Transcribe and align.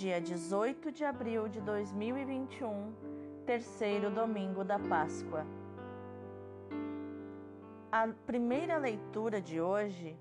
dia 0.00 0.18
18 0.18 0.90
de 0.92 1.04
abril 1.04 1.46
de 1.46 1.60
2021, 1.60 2.94
terceiro 3.44 4.10
domingo 4.10 4.64
da 4.64 4.78
Páscoa. 4.78 5.44
A 7.92 8.08
primeira 8.24 8.78
leitura 8.78 9.42
de 9.42 9.60
hoje 9.60 10.18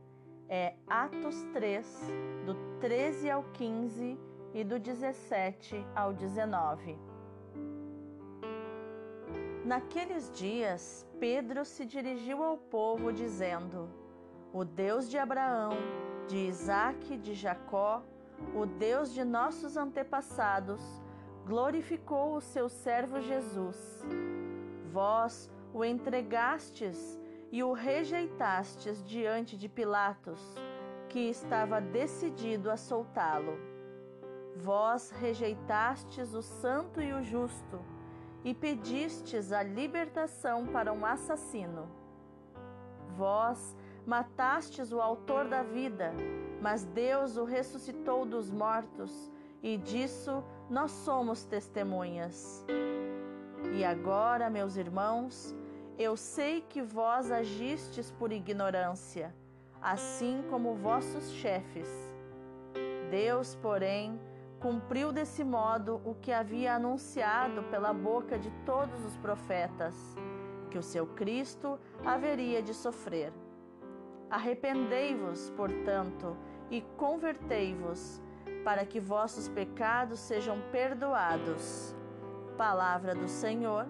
é 0.50 0.74
Atos 0.86 1.44
3, 1.54 2.12
do 2.46 2.56
13 2.82 3.30
ao 3.32 3.42
15 3.54 4.20
e 4.54 4.66
do 4.66 4.78
17 4.78 5.82
ao 5.96 6.12
19. 6.12 7.00
Naqueles 9.64 10.30
dias, 10.32 11.08
Pedro 11.22 11.64
se 11.64 11.86
dirigiu 11.86 12.44
ao 12.44 12.58
povo, 12.58 13.14
dizendo: 13.14 13.90
O 14.52 14.66
Deus 14.66 15.10
de 15.10 15.18
Abraão, 15.18 15.72
de 16.28 16.36
Isaque 16.36 17.16
de 17.16 17.34
Jacó, 17.34 18.04
o 18.56 18.66
Deus 18.66 19.14
de 19.14 19.24
nossos 19.24 19.78
antepassados, 19.78 20.82
glorificou 21.46 22.36
o 22.36 22.42
seu 22.42 22.70
servo 22.70 23.20
Jesus. 23.20 24.04
Vós 24.92 25.50
o 25.74 25.84
entregastes 25.84 27.20
e 27.52 27.64
o 27.64 27.74
rejeitastes 27.74 29.04
diante 29.04 29.58
de 29.58 29.68
Pilatos, 29.68 30.42
que 31.08 31.20
estava 31.20 31.82
decidido 31.82 32.70
a 32.70 32.78
soltá-lo. 32.78 33.58
Vós 34.56 35.10
rejeitastes 35.12 36.34
o 36.34 36.42
santo 36.42 37.02
e 37.02 37.14
o 37.14 37.24
justo 37.24 37.80
e 38.44 38.54
pedistes 38.54 39.52
a 39.52 39.64
libertação 39.64 40.68
para 40.68 40.94
um 40.94 41.06
assassino. 41.06 41.90
Vós 43.16 43.76
matastes 44.06 44.92
o 44.92 45.02
autor 45.02 45.48
da 45.48 45.62
vida, 45.62 46.14
mas 46.62 46.84
Deus 46.84 47.38
o 47.38 47.44
ressuscitou 47.44 48.26
dos 48.26 48.52
mortos, 48.52 49.32
e 49.62 49.78
disso 49.78 50.44
nós 50.70 50.92
somos 50.92 51.44
testemunhas. 51.46 52.66
E 53.74 53.84
agora, 53.84 54.50
meus 54.50 54.78
irmãos, 54.78 55.56
eu 55.98 56.16
sei 56.16 56.62
que 56.62 56.82
vós 56.82 57.30
agistes 57.32 58.12
por 58.12 58.32
ignorância, 58.32 59.36
assim 59.82 60.44
como 60.50 60.76
vossos 60.76 61.32
chefes. 61.32 61.90
Deus, 63.12 63.56
porém, 63.56 64.20
cumpriu 64.60 65.12
desse 65.12 65.44
modo 65.44 66.02
o 66.06 66.16
que 66.16 66.32
havia 66.32 66.76
anunciado 66.76 67.64
pela 67.64 67.94
boca 67.94 68.38
de 68.38 68.52
todos 68.66 69.04
os 69.06 69.18
profetas, 69.18 69.96
que 70.70 70.78
o 70.78 70.84
seu 70.84 71.08
Cristo 71.08 71.80
haveria 72.06 72.62
de 72.62 72.74
sofrer. 72.74 73.34
Arrependei-vos, 74.30 75.50
portanto, 75.52 76.38
e 76.70 76.82
convertei-vos, 76.98 78.22
para 78.64 78.86
que 78.86 79.00
vossos 79.00 79.48
pecados 79.48 80.20
sejam 80.20 80.60
perdoados. 80.72 81.96
Palavra 82.58 83.16
do 83.16 83.28
Senhor, 83.28 83.88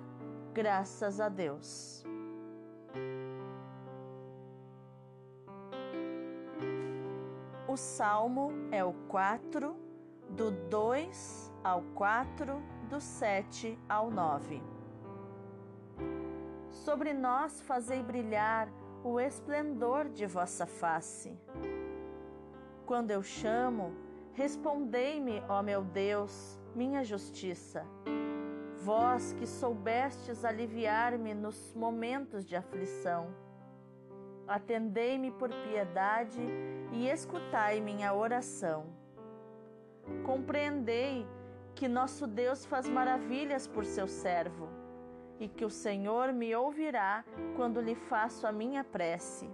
graças 0.53 1.19
a 1.19 1.27
Deus. 1.27 2.03
O 7.67 7.77
salmo 7.77 8.51
é 8.71 8.83
o 8.83 8.93
4, 9.07 9.75
do 10.29 10.51
2 10.51 11.53
ao 11.63 11.81
4, 11.93 12.61
do 12.89 12.99
7 12.99 13.77
ao 13.87 14.09
9. 14.09 14.61
Sobre 16.69 17.13
nós 17.13 17.61
fazei 17.61 18.01
brilhar 18.01 18.69
o 19.03 19.19
esplendor 19.19 20.09
de 20.09 20.25
vossa 20.25 20.65
face. 20.65 21.37
Quando 22.89 23.11
eu 23.11 23.21
chamo, 23.21 23.93
respondei-me, 24.33 25.43
ó 25.47 25.61
meu 25.61 25.83
Deus, 25.83 26.59
minha 26.73 27.03
justiça. 27.03 27.85
Vós 28.81 29.31
que 29.33 29.45
soubestes 29.45 30.43
aliviar-me 30.43 31.35
nos 31.35 31.71
momentos 31.75 32.43
de 32.47 32.55
aflição. 32.55 33.27
Atendei-me 34.47 35.29
por 35.29 35.51
piedade 35.67 36.41
e 36.91 37.07
escutai 37.07 37.79
minha 37.79 38.11
oração. 38.11 38.87
Compreendei 40.25 41.27
que 41.75 41.87
nosso 41.87 42.25
Deus 42.25 42.65
faz 42.65 42.89
maravilhas 42.89 43.67
por 43.67 43.85
seu 43.85 44.07
servo 44.07 44.67
e 45.39 45.47
que 45.47 45.63
o 45.63 45.69
Senhor 45.69 46.33
me 46.33 46.55
ouvirá 46.55 47.23
quando 47.55 47.79
lhe 47.79 47.93
faço 47.93 48.47
a 48.47 48.51
minha 48.51 48.83
prece. 48.83 49.47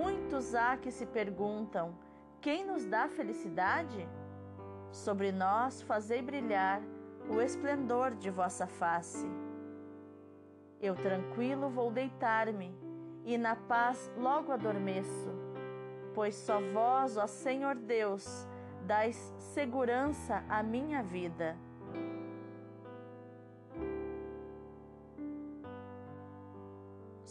Muitos 0.00 0.54
há 0.54 0.76
que 0.76 0.92
se 0.92 1.04
perguntam: 1.04 1.92
quem 2.40 2.64
nos 2.64 2.86
dá 2.86 3.08
felicidade? 3.08 4.08
Sobre 4.92 5.32
nós 5.32 5.82
fazei 5.82 6.22
brilhar 6.22 6.80
o 7.28 7.42
esplendor 7.42 8.14
de 8.14 8.30
vossa 8.30 8.66
face. 8.66 9.26
Eu 10.80 10.94
tranquilo 10.94 11.68
vou 11.68 11.90
deitar-me 11.90 12.72
e 13.24 13.36
na 13.36 13.56
paz 13.56 14.10
logo 14.16 14.52
adormeço, 14.52 15.30
pois 16.14 16.36
só 16.36 16.60
vós, 16.72 17.16
ó 17.16 17.26
Senhor 17.26 17.74
Deus, 17.74 18.46
dais 18.86 19.16
segurança 19.38 20.44
à 20.48 20.62
minha 20.62 21.02
vida. 21.02 21.56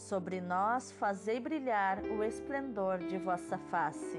Sobre 0.08 0.40
nós 0.40 0.90
fazei 0.92 1.38
brilhar 1.38 2.02
o 2.02 2.24
esplendor 2.24 2.96
de 2.96 3.18
vossa 3.18 3.58
face. 3.58 4.18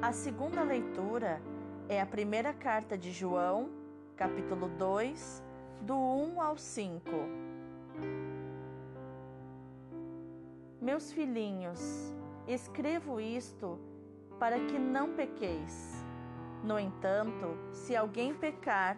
A 0.00 0.12
segunda 0.12 0.62
leitura 0.62 1.42
é 1.88 2.00
a 2.00 2.06
primeira 2.06 2.52
carta 2.52 2.96
de 2.96 3.10
João, 3.10 3.68
capítulo 4.14 4.68
2, 4.68 5.42
do 5.80 5.96
1 5.96 6.40
ao 6.40 6.56
5. 6.56 7.10
Meus 10.80 11.12
filhinhos, 11.12 12.14
escrevo 12.46 13.20
isto 13.20 13.76
para 14.38 14.56
que 14.66 14.78
não 14.78 15.14
pequeis. 15.14 16.04
No 16.62 16.78
entanto, 16.78 17.58
se 17.72 17.96
alguém 17.96 18.32
pecar, 18.32 18.96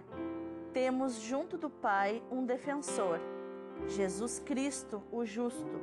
temos 0.75 1.21
junto 1.21 1.57
do 1.57 1.71
Pai 1.71 2.21
um 2.31 2.45
defensor, 2.45 3.21
Jesus 3.87 4.41
Cristo, 4.41 5.01
o 5.11 5.25
justo. 5.25 5.81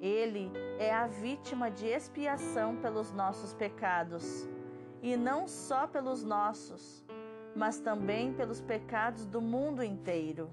Ele 0.00 0.50
é 0.78 0.92
a 0.92 1.06
vítima 1.06 1.70
de 1.70 1.86
expiação 1.86 2.76
pelos 2.76 3.12
nossos 3.12 3.52
pecados, 3.52 4.48
e 5.02 5.14
não 5.14 5.46
só 5.46 5.86
pelos 5.86 6.24
nossos, 6.24 7.04
mas 7.54 7.78
também 7.78 8.32
pelos 8.32 8.62
pecados 8.62 9.26
do 9.26 9.42
mundo 9.42 9.84
inteiro. 9.84 10.50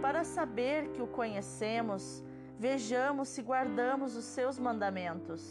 Para 0.00 0.22
saber 0.22 0.92
que 0.92 1.02
o 1.02 1.08
conhecemos, 1.08 2.22
vejamos 2.56 3.28
se 3.28 3.42
guardamos 3.42 4.16
os 4.16 4.24
seus 4.24 4.60
mandamentos. 4.60 5.50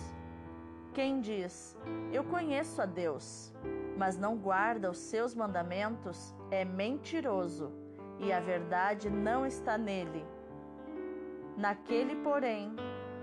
Quem 0.93 1.19
diz, 1.19 1.77
Eu 2.13 2.23
conheço 2.23 2.81
a 2.81 2.85
Deus, 2.85 3.53
mas 3.99 4.17
não 4.17 4.37
guarda 4.37 4.89
os 4.89 4.97
seus 4.97 5.35
mandamentos, 5.35 6.33
é 6.49 6.63
mentiroso 6.63 7.69
e 8.17 8.31
a 8.31 8.39
verdade 8.39 9.09
não 9.09 9.45
está 9.45 9.77
nele. 9.77 10.25
Naquele, 11.57 12.15
porém, 12.23 12.73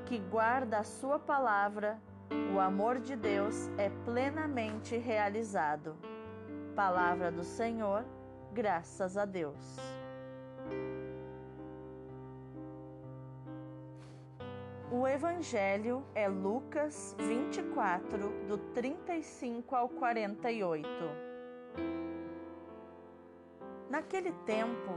que 0.04 0.18
guarda 0.18 0.80
a 0.80 0.84
sua 0.84 1.18
palavra, 1.18 1.98
o 2.54 2.60
amor 2.60 2.98
de 2.98 3.16
Deus 3.16 3.70
é 3.78 3.88
plenamente 4.04 4.98
realizado. 4.98 5.96
Palavra 6.74 7.32
do 7.32 7.42
Senhor, 7.42 8.04
graças 8.52 9.16
a 9.16 9.24
Deus. 9.24 9.95
O 14.98 15.06
Evangelho 15.06 16.02
é 16.14 16.26
Lucas 16.26 17.14
24, 17.18 18.46
do 18.48 18.56
35 18.72 19.76
ao 19.76 19.90
48. 19.90 20.88
Naquele 23.90 24.32
tempo, 24.46 24.92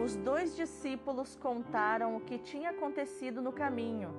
os 0.00 0.14
dois 0.14 0.54
discípulos 0.54 1.34
contaram 1.34 2.16
o 2.16 2.20
que 2.20 2.38
tinha 2.38 2.70
acontecido 2.70 3.42
no 3.42 3.50
caminho 3.50 4.14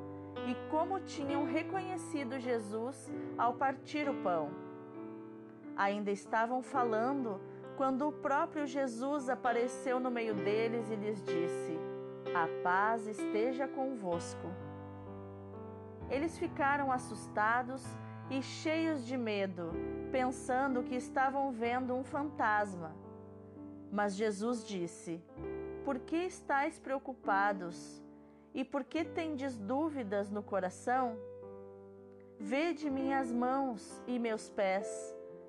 e 0.46 0.70
como 0.70 1.00
tinham 1.00 1.46
reconhecido 1.46 2.38
Jesus 2.38 3.10
ao 3.38 3.54
partir 3.54 4.10
o 4.10 4.22
pão. 4.24 4.52
Ainda 5.78 6.12
estavam 6.12 6.62
falando 6.62 7.40
quando 7.78 8.10
o 8.10 8.12
próprio 8.12 8.66
Jesus 8.68 9.30
apareceu 9.30 10.02
no 10.02 10.12
meio 10.12 10.34
deles 10.36 10.92
e 10.92 10.96
lhes 10.96 11.24
disse: 11.24 11.80
A 12.36 12.62
paz 12.62 13.08
esteja 13.08 13.70
convosco. 13.70 14.52
Eles 16.14 16.38
ficaram 16.38 16.92
assustados 16.92 17.84
e 18.30 18.40
cheios 18.40 19.04
de 19.04 19.18
medo, 19.18 19.72
pensando 20.12 20.84
que 20.84 20.94
estavam 20.94 21.52
vendo 21.52 21.96
um 21.96 22.04
fantasma. 22.04 22.96
Mas 23.92 24.16
Jesus 24.16 24.64
disse: 24.64 25.20
Por 25.84 25.98
que 25.98 26.18
estáis 26.18 26.78
preocupados? 26.78 28.00
E 28.54 28.64
por 28.64 28.84
que 28.84 29.04
tendes 29.04 29.58
dúvidas 29.58 30.30
no 30.30 30.44
coração? 30.44 31.18
Vede 32.40 32.92
minhas 32.92 33.32
mãos 33.32 34.00
e 34.06 34.20
meus 34.20 34.52
pés, 34.52 34.88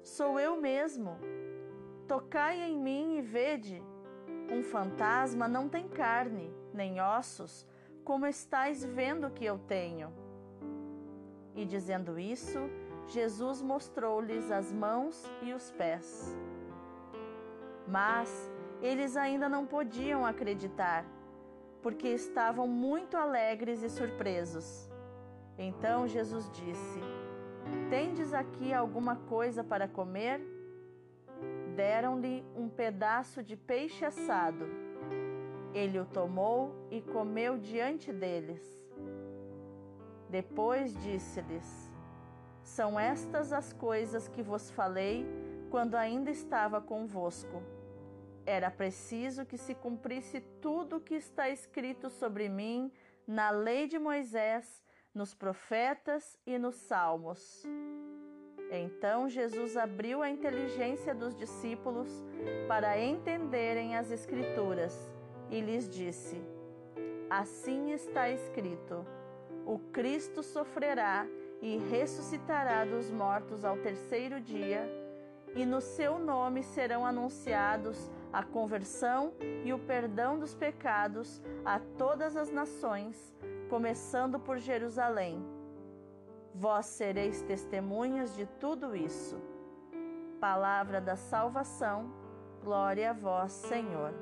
sou 0.03 0.41
eu 0.41 0.59
mesmo. 0.59 1.19
Tocai 2.09 2.63
em 2.63 2.79
mim 2.79 3.19
e 3.19 3.21
vede. 3.21 3.83
Um 4.51 4.63
fantasma 4.63 5.47
não 5.47 5.69
tem 5.69 5.87
carne, 5.89 6.51
nem 6.73 7.03
ossos, 7.03 7.67
como 8.03 8.27
estáis 8.27 8.83
vendo 8.83 9.31
que 9.31 9.45
eu 9.45 9.59
tenho. 9.59 10.25
E 11.55 11.65
dizendo 11.65 12.19
isso, 12.19 12.59
Jesus 13.07 13.63
mostrou-lhes 13.63 14.51
as 14.51 14.73
mãos 14.73 15.25
e 15.43 15.53
os 15.53 15.71
pés. 15.71 16.37
Mas 17.87 18.51
eles 18.83 19.17
ainda 19.17 19.49
não 19.49 19.67
podiam 19.67 20.25
acreditar, 20.27 21.05
porque 21.83 22.09
estavam 22.09 22.67
muito 22.67 23.17
alegres 23.17 23.83
e 23.83 23.89
surpresos. 23.89 24.91
Então 25.57 26.09
Jesus 26.09 26.51
disse: 26.51 27.01
Tendes 27.89 28.35
aqui 28.35 28.73
alguma 28.73 29.17
coisa 29.17 29.63
para 29.63 29.87
comer? 29.87 30.41
Deram-lhe 31.77 32.45
um 32.57 32.69
pedaço 32.69 33.43
de 33.43 33.57
peixe 33.57 34.05
assado. 34.05 34.67
Ele 35.73 35.99
o 35.99 36.05
tomou 36.05 36.73
e 36.91 37.01
comeu 37.03 37.59
diante 37.59 38.13
deles. 38.13 38.84
Depois 40.35 40.93
disse-lhes: 41.01 41.93
São 42.65 42.99
estas 42.99 43.53
as 43.53 43.73
coisas 43.73 44.27
que 44.27 44.43
vos 44.43 44.69
falei 44.69 45.25
quando 45.71 45.95
ainda 45.95 46.29
estava 46.29 46.81
convosco. 46.81 47.63
Era 48.45 48.69
preciso 48.69 49.47
que 49.47 49.57
se 49.57 49.77
cumprisse 49.77 50.41
tudo 50.61 50.97
o 50.97 51.01
que 51.01 51.15
está 51.15 51.49
escrito 51.49 52.11
sobre 52.11 52.49
mim 52.49 52.91
na 53.25 53.51
lei 53.51 53.87
de 53.87 53.97
Moisés, 53.97 54.83
nos 55.15 55.33
profetas 55.33 56.37
e 56.45 56.59
nos 56.59 56.75
salmos. 56.75 57.63
Então 58.73 59.29
Jesus 59.29 59.77
abriu 59.77 60.21
a 60.21 60.29
inteligência 60.29 61.15
dos 61.15 61.37
discípulos 61.37 62.11
para 62.67 63.01
entenderem 63.01 63.97
as 63.97 64.11
Escrituras 64.11 64.99
e 65.49 65.61
lhes 65.61 65.89
disse: 65.89 66.43
Assim 67.31 67.93
está 67.93 68.29
escrito: 68.29 69.07
o 69.67 69.79
Cristo 69.93 70.43
sofrerá 70.43 71.27
e 71.61 71.79
ressuscitará 71.91 72.85
dos 72.85 73.11
mortos 73.11 73.65
ao 73.65 73.77
terceiro 73.79 74.41
dia, 74.41 74.87
e 75.55 75.65
no 75.65 75.81
seu 75.81 76.19
nome 76.19 76.63
serão 76.63 77.07
anunciados 77.07 78.11
a 78.33 78.43
conversão 78.43 79.33
e 79.65 79.73
o 79.73 79.79
perdão 79.79 80.39
dos 80.39 80.55
pecados 80.55 81.41
a 81.65 81.79
todas 81.97 82.37
as 82.37 82.51
nações, 82.51 83.35
começando 83.71 84.39
por 84.39 84.59
Jerusalém. 84.59 85.43
Vós 86.53 86.87
sereis 86.87 87.41
testemunhas 87.43 88.35
de 88.37 88.47
tudo 88.61 88.95
isso. 88.95 89.41
Palavra 90.41 91.01
da 91.01 91.17
salvação, 91.17 92.13
glória 92.63 93.11
a 93.11 93.13
vós, 93.13 93.53
Senhor. 93.53 94.13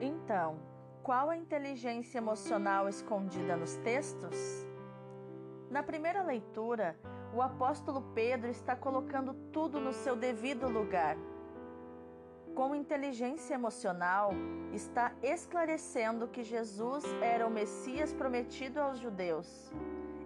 Então, 0.00 0.58
qual 1.04 1.28
a 1.28 1.36
inteligência 1.36 2.16
emocional 2.16 2.88
escondida 2.88 3.58
nos 3.58 3.76
textos? 3.76 4.66
Na 5.70 5.82
primeira 5.82 6.22
leitura, 6.22 6.98
o 7.34 7.42
apóstolo 7.42 8.00
Pedro 8.14 8.50
está 8.50 8.74
colocando 8.74 9.34
tudo 9.52 9.78
no 9.78 9.92
seu 9.92 10.16
devido 10.16 10.66
lugar. 10.66 11.18
Com 12.54 12.74
inteligência 12.74 13.52
emocional, 13.52 14.30
está 14.72 15.12
esclarecendo 15.22 16.26
que 16.26 16.42
Jesus 16.42 17.04
era 17.20 17.46
o 17.46 17.50
Messias 17.50 18.14
prometido 18.14 18.80
aos 18.80 18.98
judeus, 18.98 19.70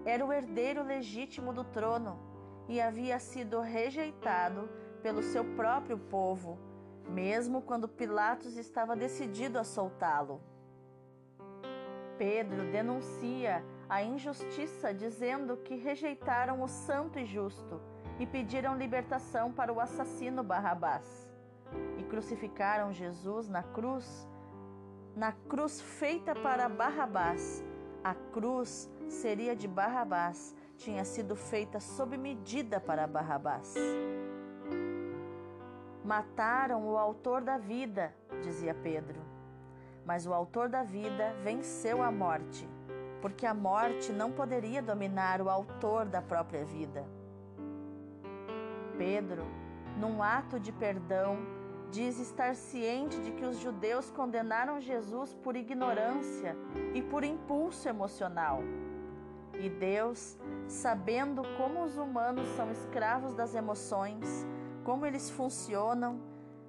era 0.04 0.24
o 0.24 0.32
herdeiro 0.32 0.84
legítimo 0.84 1.52
do 1.52 1.64
trono 1.64 2.20
e 2.68 2.80
havia 2.80 3.18
sido 3.18 3.60
rejeitado 3.60 4.68
pelo 5.02 5.24
seu 5.24 5.44
próprio 5.56 5.98
povo, 5.98 6.56
mesmo 7.08 7.62
quando 7.62 7.88
Pilatos 7.88 8.56
estava 8.56 8.94
decidido 8.94 9.58
a 9.58 9.64
soltá-lo. 9.64 10.40
Pedro 12.18 12.70
denuncia 12.72 13.64
a 13.88 14.02
injustiça, 14.02 14.92
dizendo 14.92 15.56
que 15.56 15.76
rejeitaram 15.76 16.62
o 16.62 16.68
santo 16.68 17.18
e 17.18 17.24
justo 17.24 17.80
e 18.18 18.26
pediram 18.26 18.76
libertação 18.76 19.52
para 19.52 19.72
o 19.72 19.80
assassino 19.80 20.42
Barrabás. 20.42 21.30
E 21.96 22.02
crucificaram 22.02 22.92
Jesus 22.92 23.48
na 23.48 23.62
cruz, 23.62 24.28
na 25.14 25.32
cruz 25.32 25.80
feita 25.80 26.34
para 26.34 26.68
Barrabás. 26.68 27.64
A 28.02 28.14
cruz 28.14 28.90
seria 29.08 29.54
de 29.54 29.68
Barrabás, 29.68 30.54
tinha 30.76 31.04
sido 31.04 31.36
feita 31.36 31.78
sob 31.78 32.16
medida 32.16 32.80
para 32.80 33.06
Barrabás. 33.06 33.74
Mataram 36.04 36.86
o 36.86 36.96
autor 36.96 37.42
da 37.42 37.58
vida, 37.58 38.14
dizia 38.42 38.74
Pedro. 38.74 39.37
Mas 40.08 40.26
o 40.26 40.32
autor 40.32 40.70
da 40.70 40.82
vida 40.82 41.34
venceu 41.44 42.02
a 42.02 42.10
morte, 42.10 42.66
porque 43.20 43.44
a 43.44 43.52
morte 43.52 44.10
não 44.10 44.32
poderia 44.32 44.80
dominar 44.80 45.42
o 45.42 45.50
autor 45.50 46.06
da 46.06 46.22
própria 46.22 46.64
vida. 46.64 47.04
Pedro, 48.96 49.44
num 49.98 50.22
ato 50.22 50.58
de 50.58 50.72
perdão, 50.72 51.36
diz 51.90 52.18
estar 52.18 52.56
ciente 52.56 53.20
de 53.20 53.32
que 53.32 53.44
os 53.44 53.58
judeus 53.58 54.10
condenaram 54.10 54.80
Jesus 54.80 55.34
por 55.34 55.54
ignorância 55.54 56.56
e 56.94 57.02
por 57.02 57.22
impulso 57.22 57.86
emocional. 57.86 58.62
E 59.60 59.68
Deus, 59.68 60.38
sabendo 60.66 61.42
como 61.58 61.84
os 61.84 61.98
humanos 61.98 62.48
são 62.56 62.70
escravos 62.70 63.34
das 63.34 63.54
emoções, 63.54 64.46
como 64.84 65.04
eles 65.04 65.28
funcionam, 65.28 66.18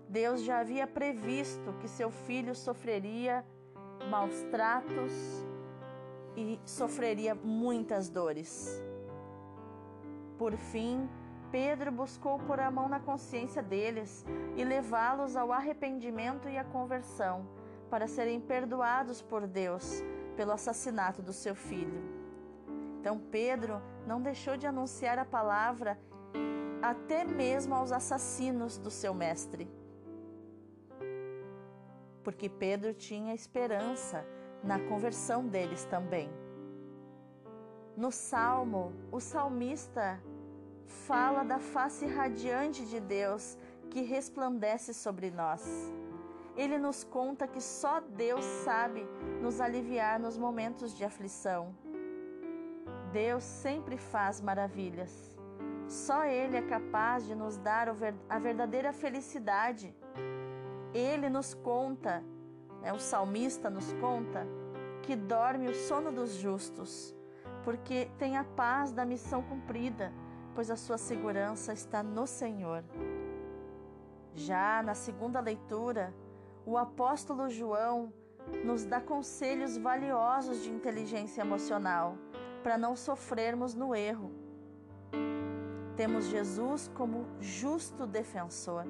Deus 0.10 0.42
já 0.42 0.60
havia 0.60 0.88
previsto 0.88 1.72
que 1.74 1.88
seu 1.88 2.10
filho 2.10 2.56
sofreria 2.56 3.46
maus 4.10 4.42
tratos 4.50 5.14
e 6.36 6.60
sofreria 6.66 7.36
muitas 7.36 8.10
dores. 8.10 8.82
Por 10.36 10.58
fim, 10.58 11.08
Pedro 11.52 11.92
buscou 11.92 12.40
pôr 12.40 12.60
a 12.60 12.72
mão 12.72 12.90
na 12.90 13.00
consciência 13.00 13.62
deles 13.62 14.26
e 14.58 14.64
levá-los 14.64 15.36
ao 15.36 15.54
arrependimento 15.54 16.50
e 16.50 16.58
à 16.58 16.64
conversão, 16.64 17.48
para 17.88 18.08
serem 18.08 18.42
perdoados 18.42 19.22
por 19.22 19.46
Deus 19.46 20.04
pelo 20.36 20.52
assassinato 20.52 21.22
do 21.22 21.34
seu 21.34 21.54
filho. 21.54 22.02
Então 23.00 23.20
Pedro 23.20 23.80
não 24.08 24.20
deixou 24.20 24.58
de 24.58 24.66
anunciar 24.66 25.20
a 25.20 25.26
palavra 25.26 26.00
até 26.82 27.24
mesmo 27.24 27.76
aos 27.76 27.92
assassinos 27.92 28.76
do 28.80 28.90
seu 28.90 29.14
mestre 29.14 29.79
porque 32.24 32.50
Pedro 32.50 32.94
tinha 32.94 33.34
esperança 33.34 34.26
na 34.64 34.80
conversão 34.80 35.48
deles 35.48 35.86
também. 35.86 36.30
No 37.96 38.12
salmo, 38.12 38.94
o 39.12 39.20
salmista 39.20 40.22
fala 40.86 41.44
da 41.44 41.60
face 41.60 42.06
radiante 42.06 42.86
de 42.86 43.00
Deus 43.00 43.58
que 43.90 44.02
resplandece 44.02 44.94
sobre 44.94 45.30
nós. 45.32 45.92
Ele 46.56 46.78
nos 46.78 47.04
conta 47.04 47.48
que 47.48 47.62
só 47.62 48.00
Deus 48.02 48.44
sabe 48.44 49.06
nos 49.42 49.62
aliviar 49.62 50.20
nos 50.20 50.38
momentos 50.38 50.96
de 50.96 51.04
aflição. 51.06 51.76
Deus 53.12 53.44
sempre 53.44 53.98
faz 53.98 54.42
maravilhas. 54.42 55.38
Só 55.88 56.24
Ele 56.26 56.58
é 56.58 56.62
capaz 56.62 57.26
de 57.26 57.34
nos 57.34 57.58
dar 57.58 57.90
a 58.30 58.40
verdadeira 58.40 58.94
felicidade 58.94 59.96
ele 60.94 61.30
nos 61.30 61.54
conta, 61.54 62.24
né, 62.82 62.92
o 62.94 63.00
salmista 63.00 63.70
nos 63.70 63.94
conta, 63.94 64.48
que 65.04 65.16
dorme 65.16 65.68
o 65.68 65.74
sono 65.74 66.12
dos 66.12 66.34
justos, 66.36 67.16
porque 67.64 68.10
tem 68.18 68.38
a 68.38 68.44
paz 68.44 68.92
da 68.92 69.06
missão 69.06 69.42
cumprida, 69.42 70.14
pois 70.56 70.70
a 70.70 70.76
sua 70.76 70.98
segurança 70.98 71.74
está 71.74 72.02
no 72.04 72.26
Senhor. 72.26 72.84
Já 74.36 74.82
na 74.84 74.94
segunda 74.94 75.40
leitura, 75.40 76.14
o 76.66 76.78
apóstolo 76.78 77.50
João 77.50 78.14
nos 78.64 78.86
dá 78.86 79.00
conselhos 79.00 79.78
valiosos 79.78 80.64
de 80.64 80.70
inteligência 80.70 81.42
emocional 81.42 82.18
para 82.64 82.78
não 82.78 82.96
sofrermos 82.96 83.74
no 83.74 83.96
erro. 83.96 84.32
temos 85.96 86.28
Jesus 86.28 86.90
como 86.96 87.26
justo 87.42 88.08
defensor. 88.08 88.86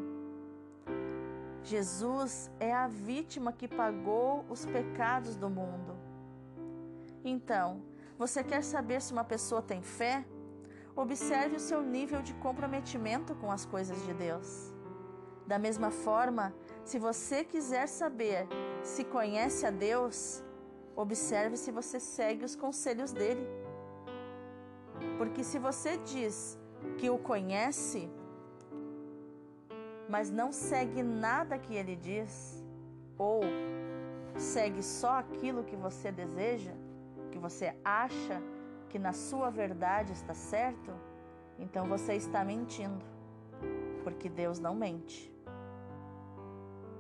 Jesus 1.69 2.49
é 2.59 2.73
a 2.73 2.88
vítima 2.88 3.53
que 3.53 3.67
pagou 3.67 4.43
os 4.49 4.65
pecados 4.65 5.35
do 5.35 5.51
mundo. 5.51 5.95
Então, 7.23 7.83
você 8.17 8.43
quer 8.43 8.63
saber 8.63 8.99
se 8.99 9.13
uma 9.13 9.23
pessoa 9.23 9.61
tem 9.61 9.83
fé? 9.83 10.25
Observe 10.95 11.57
o 11.57 11.59
seu 11.59 11.83
nível 11.83 12.23
de 12.23 12.33
comprometimento 12.45 13.35
com 13.35 13.51
as 13.51 13.67
coisas 13.67 14.03
de 14.03 14.15
Deus. 14.15 14.73
Da 15.45 15.59
mesma 15.59 15.91
forma, 15.91 16.55
se 16.83 16.97
você 16.97 17.43
quiser 17.43 17.88
saber 17.88 18.47
se 18.81 19.03
conhece 19.03 19.63
a 19.63 19.69
Deus, 19.69 20.43
observe 20.95 21.55
se 21.55 21.71
você 21.71 21.99
segue 21.99 22.43
os 22.43 22.55
conselhos 22.55 23.11
dele. 23.11 23.47
Porque 25.19 25.43
se 25.43 25.59
você 25.59 25.97
diz 25.97 26.57
que 26.97 27.11
o 27.11 27.19
conhece, 27.19 28.09
mas 30.09 30.31
não 30.31 30.51
segue 30.51 31.03
nada 31.03 31.59
que 31.59 31.75
ele 31.75 31.95
diz, 31.95 32.65
ou 33.15 33.41
segue 34.35 34.81
só 34.81 35.19
aquilo 35.19 35.63
que 35.63 35.75
você 35.75 36.11
deseja, 36.11 36.71
que 37.31 37.37
você 37.37 37.75
acha 37.85 38.41
que 38.89 38.97
na 38.97 39.13
sua 39.13 39.51
verdade 39.51 40.11
está 40.11 40.33
certo, 40.33 40.91
então 41.59 41.85
você 41.85 42.15
está 42.15 42.43
mentindo, 42.43 43.05
porque 44.03 44.27
Deus 44.27 44.59
não 44.59 44.73
mente. 44.73 45.31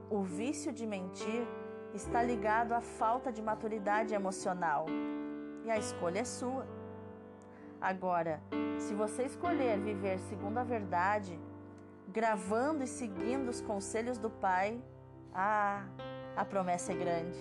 O 0.07 0.21
vício 0.21 0.71
de 0.71 0.85
mentir 0.85 1.47
está 1.95 2.21
ligado 2.21 2.73
à 2.73 2.81
falta 2.81 3.31
de 3.31 3.41
maturidade 3.41 4.13
emocional 4.13 4.85
e 5.65 5.71
a 5.71 5.77
escolha 5.77 6.19
é 6.19 6.23
sua. 6.23 6.67
Agora, 7.81 8.41
se 8.77 8.93
você 8.93 9.23
escolher 9.23 9.79
viver 9.79 10.19
segundo 10.19 10.59
a 10.59 10.63
verdade, 10.63 11.39
gravando 12.11 12.83
e 12.83 12.87
seguindo 12.87 13.49
os 13.49 13.61
conselhos 13.61 14.17
do 14.17 14.29
Pai, 14.29 14.81
ah, 15.33 15.85
a 16.35 16.43
promessa 16.43 16.91
é 16.91 16.95
grande. 16.95 17.39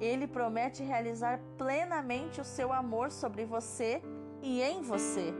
Ele 0.00 0.26
promete 0.26 0.82
realizar 0.82 1.40
plenamente 1.56 2.40
o 2.40 2.44
seu 2.44 2.72
amor 2.72 3.10
sobre 3.10 3.44
você 3.44 4.02
e 4.42 4.60
em 4.60 4.82
você. 4.82 5.32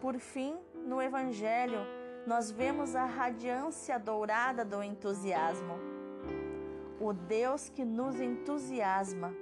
Por 0.00 0.18
fim, 0.18 0.58
no 0.74 1.00
Evangelho, 1.00 1.80
nós 2.26 2.50
vemos 2.50 2.96
a 2.96 3.04
radiância 3.04 3.98
dourada 3.98 4.64
do 4.64 4.82
entusiasmo. 4.82 5.74
O 6.98 7.12
Deus 7.12 7.68
que 7.68 7.84
nos 7.84 8.20
entusiasma. 8.20 9.32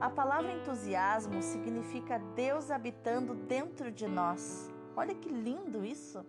A 0.00 0.08
palavra 0.08 0.52
entusiasmo 0.52 1.42
significa 1.42 2.18
Deus 2.34 2.70
habitando 2.70 3.34
dentro 3.34 3.90
de 3.90 4.08
nós. 4.08 4.72
Olha 5.00 5.14
que 5.14 5.28
lindo 5.28 5.84
isso! 5.84 6.20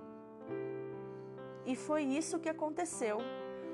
E 1.66 1.76
foi 1.76 2.04
isso 2.04 2.42
que 2.44 2.50
aconteceu. 2.50 3.18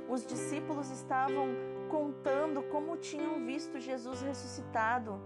Os 0.10 0.26
discípulos 0.26 0.90
estavam 0.90 1.48
contando 1.90 2.64
como 2.74 2.96
tinham 2.96 3.46
visto 3.46 3.78
Jesus 3.78 4.22
ressuscitado. 4.22 5.20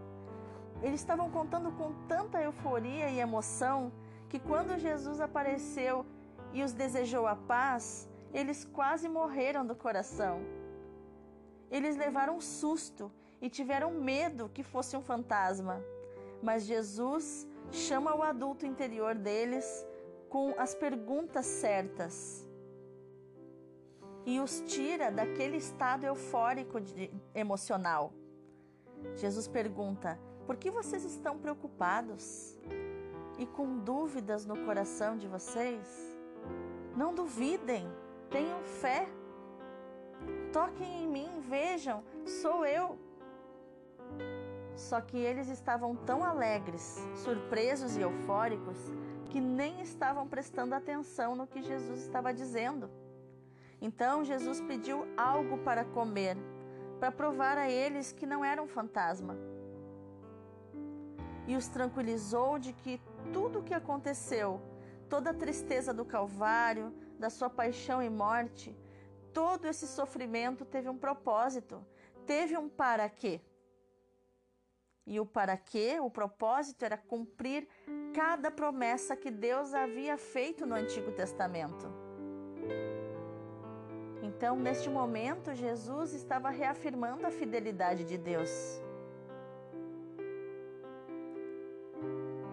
Eles 0.82 1.00
estavam 1.02 1.30
contando 1.30 1.72
com 1.80 1.94
tanta 2.08 2.42
euforia 2.42 3.10
e 3.12 3.20
emoção 3.20 3.92
que 4.28 4.40
quando 4.40 4.80
Jesus 4.88 5.22
apareceu 5.22 6.04
e 6.52 6.64
os 6.64 6.74
desejou 6.74 7.28
a 7.28 7.36
paz, 7.36 8.10
eles 8.34 8.66
quase 8.66 9.08
morreram 9.08 9.64
do 9.64 9.76
coração. 9.76 10.36
Eles 11.70 11.96
levaram 11.96 12.38
um 12.38 12.42
susto 12.42 13.12
e 13.40 13.50
tiveram 13.50 13.92
medo 13.92 14.50
que 14.50 14.64
fosse 14.64 14.98
um 14.98 15.02
fantasma. 15.02 15.80
Mas 16.42 16.64
Jesus 16.64 17.48
chama 17.72 18.16
o 18.16 18.24
adulto 18.24 18.66
interior 18.66 19.16
deles 19.16 19.86
com 20.30 20.54
as 20.58 20.76
perguntas 20.76 21.46
certas 21.46 22.48
e 24.26 24.40
os 24.40 24.62
tira 24.62 25.12
daquele 25.12 25.58
estado 25.58 26.06
eufórico 26.06 26.80
de, 26.80 27.12
emocional. 27.34 28.14
Jesus 29.16 29.48
pergunta: 29.48 30.20
por 30.46 30.56
que 30.56 30.70
vocês 30.70 31.04
estão 31.04 31.38
preocupados 31.38 32.58
e 33.38 33.46
com 33.46 33.80
dúvidas 33.80 34.46
no 34.46 34.66
coração 34.66 35.18
de 35.18 35.28
vocês? 35.28 35.88
Não 36.96 37.14
duvidem, 37.14 37.88
tenham 38.30 38.62
fé. 38.64 39.08
Toquem 40.52 41.04
em 41.04 41.08
mim, 41.08 41.40
vejam, 41.40 42.04
sou 42.26 42.66
eu. 42.66 42.98
Só 44.80 45.02
que 45.02 45.18
eles 45.18 45.50
estavam 45.50 45.94
tão 45.94 46.24
alegres, 46.24 47.06
surpresos 47.18 47.98
e 47.98 48.02
eufóricos 48.02 48.78
que 49.30 49.42
nem 49.42 49.82
estavam 49.82 50.26
prestando 50.26 50.74
atenção 50.74 51.36
no 51.36 51.46
que 51.46 51.62
Jesus 51.62 52.00
estava 52.00 52.34
dizendo. 52.34 52.90
Então 53.82 54.24
Jesus 54.24 54.62
pediu 54.62 55.06
algo 55.18 55.58
para 55.58 55.84
comer, 55.84 56.38
para 56.98 57.12
provar 57.12 57.58
a 57.58 57.70
eles 57.70 58.14
que 58.14 58.26
não 58.26 58.44
era 58.44 58.64
um 58.64 58.68
fantasma. 58.68 59.36
E 61.46 61.58
os 61.58 61.68
tranquilizou 61.68 62.58
de 62.58 62.72
que 62.72 63.02
tudo 63.34 63.60
o 63.60 63.64
que 63.64 63.74
aconteceu, 63.74 64.62
toda 65.10 65.32
a 65.32 65.34
tristeza 65.34 65.94
do 65.94 66.06
Calvário, 66.06 66.94
da 67.20 67.30
sua 67.30 67.50
paixão 67.50 68.02
e 68.02 68.10
morte, 68.10 68.74
todo 69.34 69.66
esse 69.66 69.86
sofrimento 69.88 70.64
teve 70.64 70.88
um 70.88 70.98
propósito, 70.98 71.86
teve 72.26 72.58
um 72.58 72.70
para 72.70 73.10
quê. 73.10 73.42
E 75.10 75.20
o 75.20 75.26
para 75.26 75.58
quê, 75.58 76.00
o 76.00 76.08
propósito 76.08 76.86
era 76.86 76.96
cumprir 76.96 77.68
cada 78.14 78.52
promessa 78.52 79.16
que 79.16 79.32
Deus 79.32 79.74
havia 79.74 80.16
feito 80.18 80.68
no 80.68 80.76
Antigo 80.76 81.12
Testamento. 81.12 81.92
Então, 84.22 84.56
neste 84.56 84.88
momento, 84.88 85.56
Jesus 85.56 86.14
estava 86.14 86.52
reafirmando 86.52 87.26
a 87.26 87.32
fidelidade 87.32 88.04
de 88.04 88.20
Deus. 88.20 88.52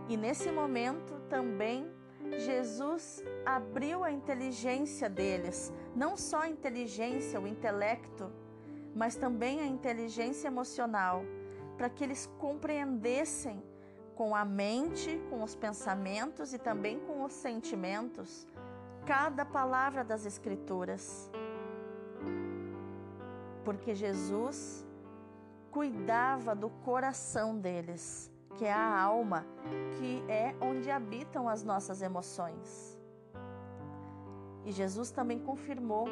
E 0.08 0.16
nesse 0.16 0.50
momento 0.50 1.20
também 1.28 1.92
Jesus 2.38 3.22
abriu 3.44 4.02
a 4.02 4.10
inteligência 4.10 5.10
deles, 5.10 5.70
não 5.94 6.16
só 6.16 6.40
a 6.40 6.48
inteligência, 6.48 7.38
o 7.38 7.46
intelecto, 7.46 8.32
mas 8.94 9.14
também 9.14 9.60
a 9.60 9.66
inteligência 9.66 10.48
emocional, 10.48 11.22
para 11.76 11.88
que 11.88 12.02
eles 12.02 12.30
compreendessem 12.38 13.62
com 14.14 14.34
a 14.34 14.44
mente, 14.44 15.20
com 15.28 15.42
os 15.42 15.54
pensamentos 15.54 16.54
e 16.54 16.58
também 16.58 16.98
com 17.00 17.22
os 17.22 17.32
sentimentos 17.32 18.46
cada 19.04 19.44
palavra 19.44 20.02
das 20.02 20.26
Escrituras 20.26 21.30
porque 23.66 23.96
Jesus 23.96 24.86
cuidava 25.72 26.54
do 26.54 26.70
coração 26.70 27.58
deles, 27.58 28.32
que 28.56 28.64
é 28.64 28.72
a 28.72 29.02
alma, 29.02 29.44
que 29.98 30.22
é 30.30 30.54
onde 30.60 30.88
habitam 30.88 31.48
as 31.48 31.64
nossas 31.64 32.00
emoções. 32.00 32.96
E 34.64 34.70
Jesus 34.70 35.10
também 35.10 35.40
confirmou 35.40 36.06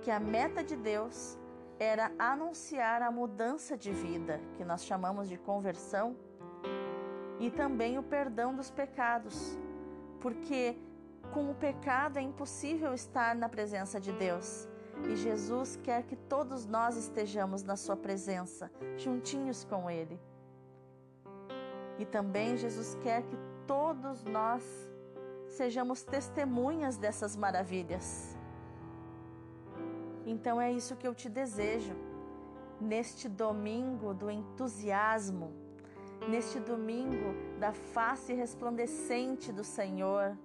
que 0.00 0.10
a 0.10 0.18
meta 0.18 0.64
de 0.64 0.74
Deus 0.74 1.38
era 1.78 2.12
anunciar 2.18 3.02
a 3.02 3.10
mudança 3.10 3.76
de 3.76 3.92
vida, 3.92 4.40
que 4.54 4.64
nós 4.64 4.84
chamamos 4.84 5.28
de 5.28 5.36
conversão, 5.36 6.16
e 7.38 7.50
também 7.50 7.98
o 7.98 8.02
perdão 8.02 8.54
dos 8.54 8.70
pecados, 8.70 9.58
porque 10.20 10.76
com 11.32 11.50
o 11.50 11.54
pecado 11.54 12.18
é 12.18 12.22
impossível 12.22 12.94
estar 12.94 13.34
na 13.34 13.48
presença 13.48 14.00
de 14.00 14.12
Deus. 14.12 14.68
E 15.04 15.14
Jesus 15.14 15.78
quer 15.82 16.04
que 16.04 16.16
todos 16.16 16.64
nós 16.64 16.96
estejamos 16.96 17.62
na 17.62 17.76
Sua 17.76 17.96
presença, 17.96 18.70
juntinhos 18.96 19.64
com 19.64 19.90
Ele. 19.90 20.18
E 21.98 22.06
também 22.06 22.56
Jesus 22.56 22.96
quer 23.02 23.22
que 23.22 23.36
todos 23.66 24.24
nós 24.24 24.62
sejamos 25.48 26.02
testemunhas 26.02 26.96
dessas 26.96 27.36
maravilhas. 27.36 28.36
Então 30.36 30.60
é 30.60 30.70
isso 30.70 30.96
que 31.00 31.08
eu 31.08 31.14
te 31.14 31.28
desejo. 31.40 31.94
Neste 32.92 33.26
domingo 33.26 34.12
do 34.12 34.30
entusiasmo, 34.30 35.46
neste 36.28 36.58
domingo 36.60 37.28
da 37.58 37.72
face 37.72 38.34
resplandecente 38.34 39.50
do 39.50 39.64
Senhor 39.64 40.36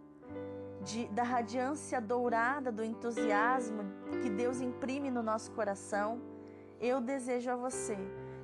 de, 0.81 1.07
da 1.09 1.23
radiância 1.23 1.99
dourada 1.99 2.71
do 2.71 2.83
entusiasmo 2.91 3.83
que 4.21 4.29
Deus 4.29 4.61
imprime 4.61 5.11
no 5.11 5.21
nosso 5.21 5.51
coração, 5.51 6.21
eu 6.79 7.01
desejo 7.01 7.49
a 7.51 7.57
você 7.57 7.97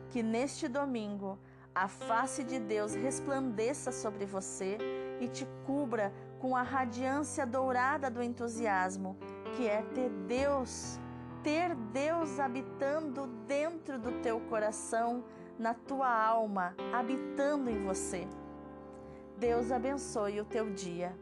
que 0.09 0.21
neste 0.21 0.67
domingo 0.67 1.39
a 1.73 1.87
face 1.87 2.43
de 2.43 2.59
Deus 2.59 2.93
resplandeça 2.93 3.91
sobre 3.91 4.25
você 4.25 4.77
e 5.21 5.27
te 5.29 5.47
cubra 5.65 6.11
com 6.39 6.55
a 6.55 6.61
radiância 6.61 7.45
dourada 7.45 8.09
do 8.11 8.21
entusiasmo, 8.21 9.15
que 9.55 9.67
é 9.67 9.81
ter 9.95 10.09
Deus, 10.27 10.99
ter 11.47 11.73
Deus 11.93 12.41
habitando 12.41 13.25
dentro 13.47 13.97
do 13.97 14.11
teu 14.21 14.37
coração, 14.49 15.23
na 15.57 15.73
tua 15.73 16.09
alma, 16.09 16.75
habitando 16.93 17.69
em 17.69 17.85
você 17.85 18.27
Deus 19.37 19.71
abençoe 19.71 20.41
o 20.41 20.45
teu 20.45 20.73
dia. 20.73 21.15